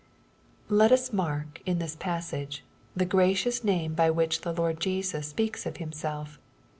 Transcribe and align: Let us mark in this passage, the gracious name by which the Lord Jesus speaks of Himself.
Let 0.69 0.91
us 0.91 1.13
mark 1.13 1.61
in 1.63 1.77
this 1.77 1.95
passage, 1.95 2.63
the 2.95 3.05
gracious 3.05 3.63
name 3.63 3.93
by 3.93 4.09
which 4.09 4.41
the 4.41 4.51
Lord 4.51 4.79
Jesus 4.79 5.27
speaks 5.27 5.67
of 5.67 5.77
Himself. 5.77 6.39